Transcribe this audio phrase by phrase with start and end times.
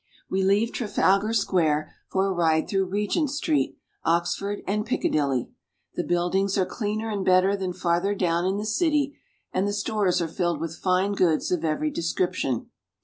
[0.31, 5.51] 'We leave Trafalgar Square for a ride through Regent Street, Ox ford, and Piccadilly.
[5.93, 9.19] The build ings are cleaner and better than farther down in the city,
[9.53, 12.71] and the stores are filled with fine goods of every description.